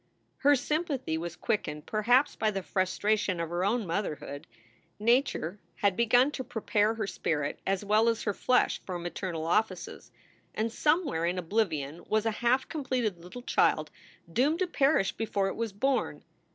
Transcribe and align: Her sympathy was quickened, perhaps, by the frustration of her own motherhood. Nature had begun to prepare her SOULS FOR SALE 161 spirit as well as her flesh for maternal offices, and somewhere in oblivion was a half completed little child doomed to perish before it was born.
Her 0.37 0.55
sympathy 0.55 1.15
was 1.15 1.35
quickened, 1.35 1.85
perhaps, 1.85 2.35
by 2.35 2.49
the 2.49 2.63
frustration 2.63 3.39
of 3.39 3.51
her 3.51 3.63
own 3.63 3.85
motherhood. 3.85 4.47
Nature 4.97 5.59
had 5.75 5.95
begun 5.95 6.31
to 6.31 6.43
prepare 6.43 6.95
her 6.95 7.05
SOULS 7.05 7.17
FOR 7.19 7.29
SALE 7.29 7.37
161 7.37 7.55
spirit 7.61 7.71
as 7.71 7.85
well 7.85 8.09
as 8.09 8.23
her 8.23 8.33
flesh 8.33 8.81
for 8.83 8.97
maternal 8.97 9.45
offices, 9.45 10.09
and 10.55 10.71
somewhere 10.71 11.27
in 11.27 11.37
oblivion 11.37 12.03
was 12.09 12.25
a 12.25 12.31
half 12.41 12.67
completed 12.67 13.19
little 13.23 13.43
child 13.43 13.91
doomed 14.33 14.57
to 14.57 14.65
perish 14.65 15.11
before 15.11 15.49
it 15.49 15.55
was 15.55 15.71
born. 15.71 16.23